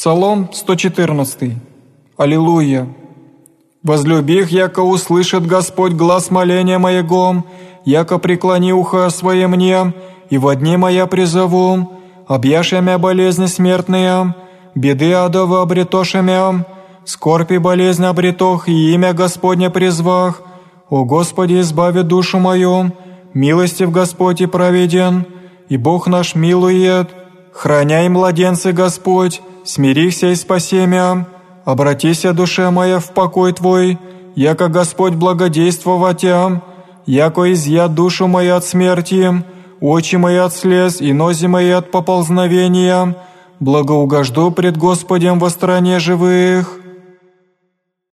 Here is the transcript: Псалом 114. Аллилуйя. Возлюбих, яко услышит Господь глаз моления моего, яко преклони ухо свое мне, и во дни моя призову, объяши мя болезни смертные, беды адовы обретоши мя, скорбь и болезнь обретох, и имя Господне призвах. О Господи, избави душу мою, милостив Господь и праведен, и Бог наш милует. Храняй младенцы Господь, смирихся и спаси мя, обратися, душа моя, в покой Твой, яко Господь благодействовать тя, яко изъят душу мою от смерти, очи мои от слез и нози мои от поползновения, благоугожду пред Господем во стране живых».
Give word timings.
Псалом 0.00 0.48
114. 0.50 1.58
Аллилуйя. 2.16 2.88
Возлюбих, 3.82 4.48
яко 4.48 4.80
услышит 4.80 5.46
Господь 5.46 5.92
глаз 5.92 6.30
моления 6.30 6.78
моего, 6.78 7.44
яко 7.84 8.16
преклони 8.16 8.72
ухо 8.72 9.10
свое 9.10 9.46
мне, 9.46 9.92
и 10.30 10.38
во 10.38 10.56
дни 10.56 10.78
моя 10.78 11.06
призову, 11.06 11.92
объяши 12.26 12.80
мя 12.80 12.96
болезни 12.96 13.44
смертные, 13.44 14.34
беды 14.74 15.12
адовы 15.12 15.60
обретоши 15.60 16.22
мя, 16.22 16.64
скорбь 17.04 17.52
и 17.52 17.58
болезнь 17.58 18.06
обретох, 18.06 18.70
и 18.70 18.94
имя 18.94 19.12
Господне 19.12 19.68
призвах. 19.68 20.40
О 20.88 21.04
Господи, 21.04 21.60
избави 21.60 22.04
душу 22.04 22.38
мою, 22.38 22.92
милостив 23.34 23.92
Господь 23.92 24.40
и 24.40 24.46
праведен, 24.46 25.26
и 25.68 25.76
Бог 25.76 26.06
наш 26.06 26.34
милует. 26.34 27.10
Храняй 27.52 28.08
младенцы 28.08 28.72
Господь, 28.72 29.42
смирихся 29.64 30.28
и 30.28 30.34
спаси 30.34 30.86
мя, 30.86 31.26
обратися, 31.64 32.32
душа 32.32 32.70
моя, 32.70 32.98
в 32.98 33.10
покой 33.10 33.52
Твой, 33.52 33.98
яко 34.34 34.68
Господь 34.68 35.14
благодействовать 35.14 36.18
тя, 36.18 36.60
яко 37.06 37.52
изъят 37.52 37.94
душу 37.94 38.26
мою 38.26 38.56
от 38.56 38.64
смерти, 38.64 39.30
очи 39.80 40.16
мои 40.16 40.36
от 40.36 40.52
слез 40.52 41.00
и 41.00 41.12
нози 41.12 41.46
мои 41.46 41.70
от 41.70 41.90
поползновения, 41.90 43.14
благоугожду 43.60 44.50
пред 44.50 44.76
Господем 44.76 45.38
во 45.38 45.50
стране 45.50 45.98
живых». 45.98 46.79